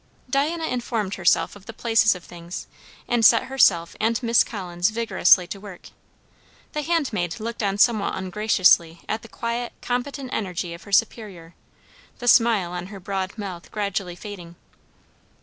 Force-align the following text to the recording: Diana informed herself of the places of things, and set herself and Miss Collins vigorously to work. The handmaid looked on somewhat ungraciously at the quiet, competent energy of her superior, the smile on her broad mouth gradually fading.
Diana 0.31 0.65
informed 0.65 1.13
herself 1.13 1.55
of 1.55 1.67
the 1.67 1.73
places 1.73 2.15
of 2.15 2.23
things, 2.23 2.65
and 3.07 3.23
set 3.23 3.43
herself 3.43 3.95
and 3.99 4.17
Miss 4.23 4.43
Collins 4.43 4.89
vigorously 4.89 5.45
to 5.45 5.59
work. 5.59 5.89
The 6.73 6.81
handmaid 6.81 7.39
looked 7.39 7.61
on 7.61 7.77
somewhat 7.77 8.15
ungraciously 8.15 9.01
at 9.07 9.21
the 9.21 9.27
quiet, 9.29 9.73
competent 9.83 10.33
energy 10.33 10.73
of 10.73 10.85
her 10.85 10.91
superior, 10.91 11.53
the 12.17 12.27
smile 12.27 12.71
on 12.71 12.87
her 12.87 12.99
broad 12.99 13.37
mouth 13.37 13.69
gradually 13.71 14.15
fading. 14.15 14.55